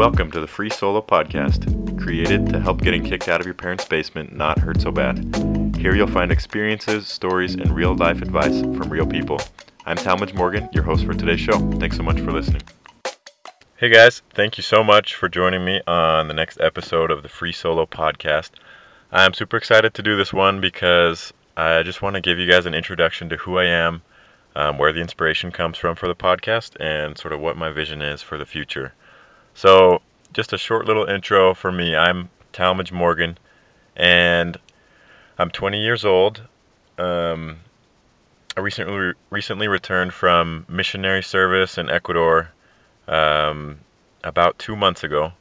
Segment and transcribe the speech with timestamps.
[0.00, 3.84] Welcome to the Free Solo Podcast, created to help getting kicked out of your parents'
[3.84, 5.76] basement not hurt so bad.
[5.76, 9.38] Here you'll find experiences, stories, and real life advice from real people.
[9.84, 11.58] I'm Talmadge Morgan, your host for today's show.
[11.72, 12.62] Thanks so much for listening.
[13.76, 17.28] Hey guys, thank you so much for joining me on the next episode of the
[17.28, 18.52] Free Solo Podcast.
[19.12, 22.64] I'm super excited to do this one because I just want to give you guys
[22.64, 24.00] an introduction to who I am,
[24.56, 28.00] um, where the inspiration comes from for the podcast, and sort of what my vision
[28.00, 28.94] is for the future.
[29.54, 30.00] So,
[30.32, 31.96] just a short little intro for me.
[31.96, 33.36] I'm Talmadge Morgan,
[33.96, 34.56] and
[35.38, 36.42] I'm 20 years old.
[36.98, 37.58] Um,
[38.56, 42.50] I recently recently returned from missionary service in Ecuador
[43.08, 43.80] um,
[44.22, 45.32] about two months ago,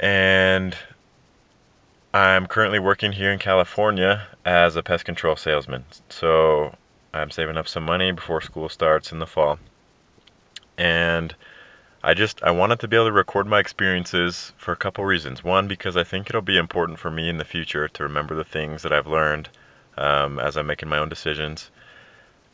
[0.00, 0.76] and
[2.12, 5.84] I'm currently working here in California as a pest control salesman.
[6.08, 6.74] So
[7.14, 9.58] I'm saving up some money before school starts in the fall,
[10.76, 11.34] and
[12.06, 15.42] I just I wanted to be able to record my experiences for a couple reasons.
[15.42, 18.44] One, because I think it'll be important for me in the future to remember the
[18.44, 19.48] things that I've learned
[19.98, 21.72] um, as I'm making my own decisions.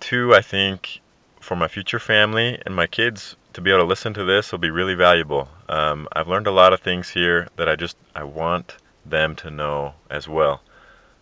[0.01, 1.03] Two, I think
[1.39, 4.59] for my future family and my kids to be able to listen to this will
[4.59, 5.51] be really valuable.
[5.69, 9.51] Um, I've learned a lot of things here that I just I want them to
[9.51, 10.63] know as well.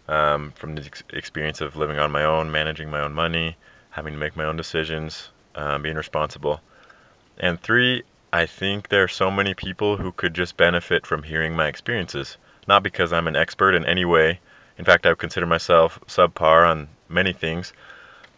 [0.06, 3.56] Um, from the ex- experience of living on my own, managing my own money,
[3.90, 6.60] having to make my own decisions, um, being responsible.
[7.36, 11.56] And three, I think there are so many people who could just benefit from hearing
[11.56, 12.36] my experiences.
[12.68, 14.38] Not because I'm an expert in any way.
[14.78, 17.72] In fact, I would consider myself subpar on many things.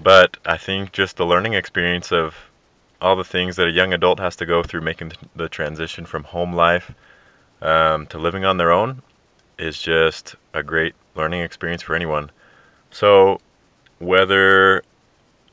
[0.00, 2.34] But I think just the learning experience of
[3.02, 6.24] all the things that a young adult has to go through making the transition from
[6.24, 6.92] home life
[7.60, 9.02] um, to living on their own
[9.58, 12.30] is just a great learning experience for anyone.
[12.90, 13.40] So,
[13.98, 14.82] whether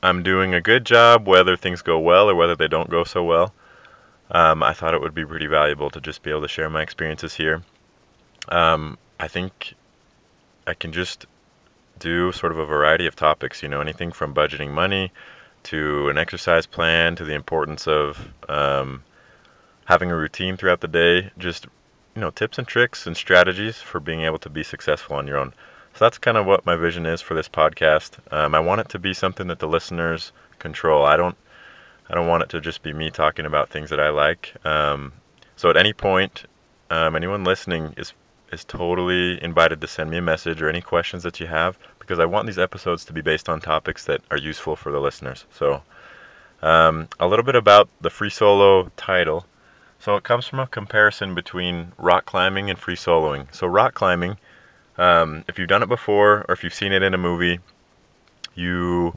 [0.02, 3.22] I'm doing a good job, whether things go well or whether they don't go so
[3.22, 3.52] well,
[4.30, 6.82] um, I thought it would be pretty valuable to just be able to share my
[6.82, 7.62] experiences here.
[8.48, 9.74] Um, I think
[10.66, 11.26] I can just
[11.98, 15.12] do sort of a variety of topics, you know, anything from budgeting money
[15.64, 19.02] to an exercise plan to the importance of um,
[19.84, 21.66] having a routine throughout the day, just,
[22.14, 25.36] you know, tips and tricks and strategies for being able to be successful on your
[25.36, 25.52] own.
[25.94, 28.12] So that's kind of what my vision is for this podcast.
[28.32, 31.04] Um, I want it to be something that the listeners control.
[31.04, 31.36] I don't
[32.10, 34.54] I don't want it to just be me talking about things that I like.
[34.64, 35.12] Um,
[35.54, 36.44] so at any point,
[36.90, 38.12] um, anyone listening is
[38.52, 42.18] is totally invited to send me a message or any questions that you have because
[42.18, 45.44] I want these episodes to be based on topics that are useful for the listeners.
[45.52, 45.82] So
[46.60, 49.46] um, a little bit about the free solo title.
[50.00, 53.54] So it comes from a comparison between rock climbing and free soloing.
[53.54, 54.36] So rock climbing,
[54.98, 57.60] um, if you've done it before or if you've seen it in a movie,
[58.54, 59.16] you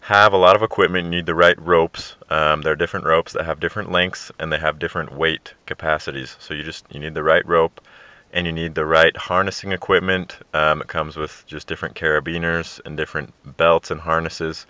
[0.00, 1.04] have a lot of equipment.
[1.04, 2.16] You need the right ropes.
[2.30, 6.36] Um, there are different ropes that have different lengths and they have different weight capacities.
[6.40, 7.80] So you just you need the right rope,
[8.32, 10.38] and you need the right harnessing equipment.
[10.54, 14.66] Um, it comes with just different carabiners and different belts and harnesses.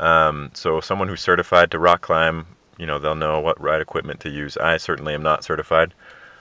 [0.00, 2.46] Um, so someone who's certified to rock climb,
[2.78, 4.56] you know, they'll know what right equipment to use.
[4.56, 5.94] I certainly am not certified,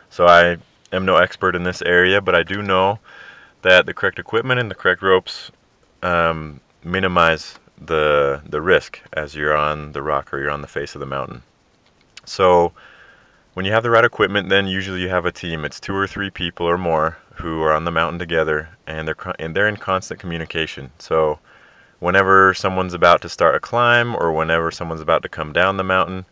[0.10, 0.58] so I
[0.92, 3.00] am no expert in this area, but I do know
[3.62, 5.52] that the correct equipment and the correct ropes
[6.02, 10.96] um, minimize the the risk as you're on the rock or you're on the face
[10.96, 11.44] of the mountain.
[12.26, 12.74] So
[13.54, 15.66] when you have the right equipment, then usually you have a team.
[15.66, 19.36] It's two or three people or more who are on the mountain together, and they're
[19.40, 20.92] and they're in constant communication.
[21.00, 21.40] So
[22.00, 25.84] whenever someone's about to start a climb, or whenever someone's about to come down the
[25.84, 26.26] mountain,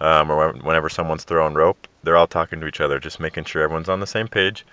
[0.00, 3.62] um, or whenever someone's throwing rope, they're all talking to each other, just making sure
[3.62, 4.66] everyone's on the same page,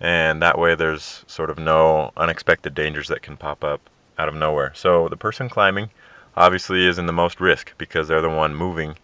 [0.00, 3.88] and that way there's sort of no unexpected dangers that can pop up
[4.20, 4.72] out of nowhere.
[4.74, 5.88] So the person climbing
[6.36, 8.96] obviously is in the most risk because they're the one moving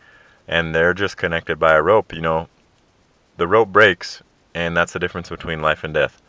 [0.47, 2.12] and they're just connected by a rope.
[2.12, 2.49] You know,
[3.38, 4.22] the rope breaks
[4.55, 6.21] and that's the difference between life and death.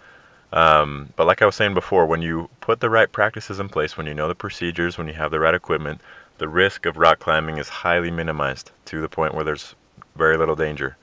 [0.53, 3.97] Um, but like I was saying before, when you put the right practices in place,
[3.97, 6.00] when you know the procedures, when you have the right equipment,
[6.38, 9.76] the risk of rock climbing is highly minimized to the point where there's
[10.16, 10.96] very little danger.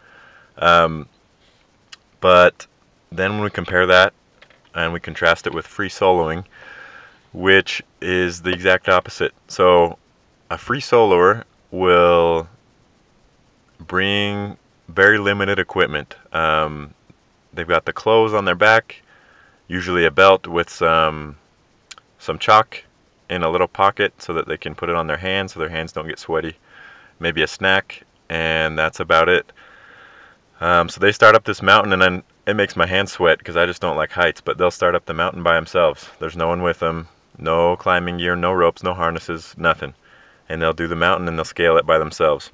[0.56, 1.08] Um,
[2.20, 2.67] but
[3.12, 4.14] then when we compare that
[4.75, 6.44] and we contrast it with free soloing,
[7.34, 9.34] which is the exact opposite.
[9.48, 9.98] So
[10.50, 12.48] a free soloer will
[13.81, 14.56] bring
[14.88, 16.16] very limited equipment.
[16.32, 16.94] Um,
[17.52, 19.02] they've got the clothes on their back,
[19.69, 21.36] usually a belt with some
[22.19, 22.82] some chalk
[23.28, 25.69] in a little pocket so that they can put it on their hands so their
[25.69, 26.56] hands don't get sweaty.
[27.19, 29.52] Maybe a snack, and that's about it.
[30.60, 33.56] Um, so they start up this mountain, and then it makes my hands sweat because
[33.56, 34.40] I just don't like heights.
[34.40, 36.08] But they'll start up the mountain by themselves.
[36.20, 37.08] There's no one with them.
[37.38, 39.94] No climbing gear, no ropes, no harnesses, nothing.
[40.48, 42.50] And they'll do the mountain and they'll scale it by themselves,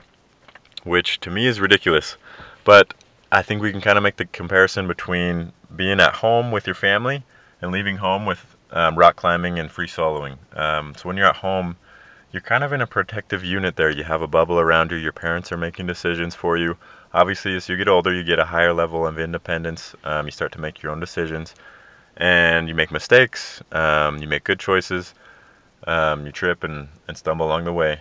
[0.84, 2.16] which to me is ridiculous.
[2.64, 2.94] But
[3.32, 6.74] I think we can kind of make the comparison between being at home with your
[6.74, 7.22] family
[7.62, 10.36] and leaving home with um, rock climbing and free soloing.
[10.56, 11.76] Um, so when you're at home,
[12.32, 13.90] you're kind of in a protective unit there.
[13.90, 14.96] You have a bubble around you.
[14.96, 16.76] Your parents are making decisions for you.
[17.12, 19.96] Obviously, as you get older, you get a higher level of independence.
[20.04, 21.54] Um, you start to make your own decisions,
[22.16, 23.62] and you make mistakes.
[23.72, 25.14] Um, you make good choices.
[25.86, 28.00] Um, you trip and, and stumble along the way.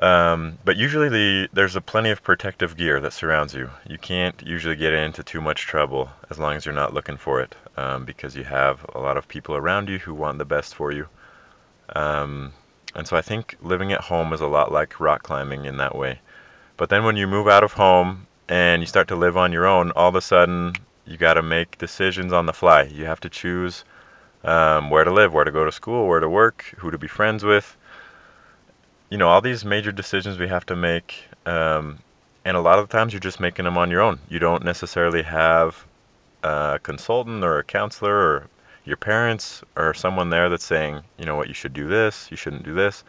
[0.00, 3.70] Um, but usually the, there's a plenty of protective gear that surrounds you.
[3.88, 7.40] You can't usually get into too much trouble as long as you're not looking for
[7.40, 10.74] it um, because you have a lot of people around you who want the best
[10.74, 11.08] for you.
[11.96, 12.52] Um,
[12.94, 15.96] and so I think living at home is a lot like rock climbing in that
[15.96, 16.20] way.
[16.76, 19.66] But then when you move out of home and you start to live on your
[19.66, 20.74] own, all of a sudden
[21.08, 22.82] you got to make decisions on the fly.
[22.82, 23.84] You have to choose
[24.44, 27.08] um, where to live, where to go to school, where to work, who to be
[27.08, 27.76] friends with
[29.10, 31.98] you know, all these major decisions we have to make, um,
[32.44, 34.18] and a lot of the times you're just making them on your own.
[34.28, 35.86] You don't necessarily have
[36.42, 38.48] a consultant or a counselor or
[38.84, 42.36] your parents or someone there that's saying, you know what, you should do this, you
[42.36, 43.04] shouldn't do this.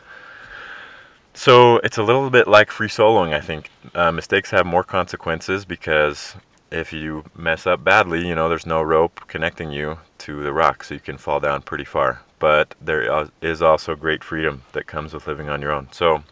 [1.33, 3.69] So it's a little bit like free soloing, I think.
[3.93, 6.35] Uh, mistakes have more consequences because
[6.71, 10.83] if you mess up badly, you know, there's no rope connecting you to the rock,
[10.83, 15.13] so you can fall down pretty far but there is also great freedom that comes
[15.13, 15.89] with living on your own.
[15.91, 16.23] So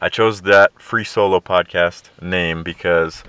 [0.00, 3.22] I chose that free solo podcast name because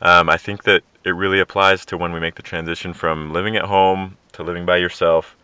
[0.00, 3.56] um, I think that it really applies to when we make the transition from living
[3.56, 5.36] at home to living by yourself.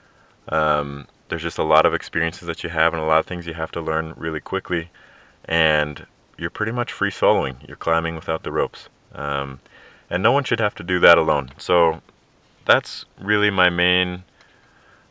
[0.48, 3.46] Um, there's just a lot of experiences that you have and a lot of things
[3.46, 4.90] you have to learn really quickly.
[5.46, 6.06] And
[6.38, 7.66] you're pretty much free soloing.
[7.66, 8.88] You're climbing without the ropes.
[9.14, 9.60] Um,
[10.10, 11.50] and no one should have to do that alone.
[11.58, 12.00] So
[12.64, 14.24] that's really my main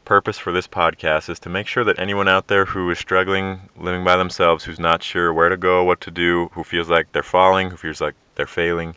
[0.05, 3.59] purpose for this podcast is to make sure that anyone out there who is struggling
[3.77, 7.11] living by themselves, who's not sure where to go, what to do, who feels like
[7.11, 8.95] they're falling, who feels like they're failing,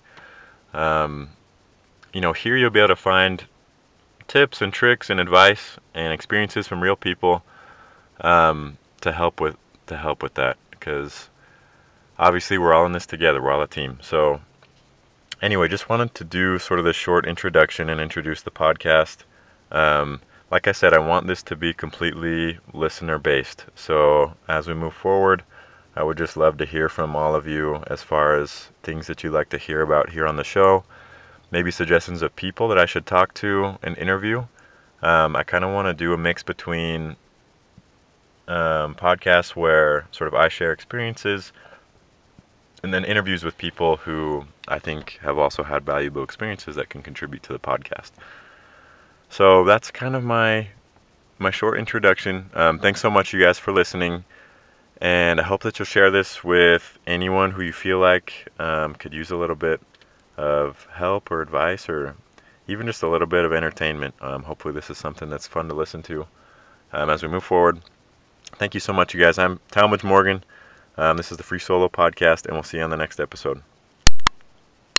[0.75, 1.31] um,
[2.13, 3.45] you know, here you'll be able to find
[4.27, 7.43] tips and tricks and advice and experiences from real people
[8.21, 9.57] um, to help with
[9.87, 11.31] to help with that because
[12.19, 13.43] obviously we're all in this together.
[13.43, 13.99] We're all a team.
[14.03, 14.41] So
[15.43, 19.19] anyway, just wanted to do sort of this short introduction and introduce the podcast.
[19.71, 20.21] Um,
[20.51, 23.67] like I said, I want this to be completely listener based.
[23.75, 25.43] So as we move forward,
[25.95, 29.23] I would just love to hear from all of you as far as things that
[29.23, 30.85] you'd like to hear about here on the show.
[31.51, 34.45] Maybe suggestions of people that I should talk to and interview.
[35.03, 37.17] Um, I kind of want to do a mix between
[38.49, 41.53] um, podcasts where sort of I share experiences
[42.83, 47.03] and then interviews with people who I think have also had valuable experiences that can
[47.03, 48.13] contribute to the podcast.
[49.31, 50.69] So that's kind of my
[51.39, 52.51] my short introduction.
[52.55, 54.25] Um, thanks so much, you guys, for listening.
[55.01, 59.13] And I hope that you'll share this with anyone who you feel like um, could
[59.15, 59.81] use a little bit
[60.37, 62.17] of help or advice or
[62.67, 64.15] even just a little bit of entertainment.
[64.21, 66.27] Um, hopefully, this is something that's fun to listen to
[66.93, 67.81] um, as we move forward.
[68.57, 69.39] Thank you so much, you guys.
[69.39, 70.43] I'm Talmadge Morgan.
[70.99, 73.63] Um, this is the Free Solo Podcast, and we'll see you on the next episode.